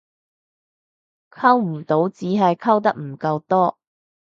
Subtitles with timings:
[1.29, 3.77] 溝唔到只係溝得唔夠多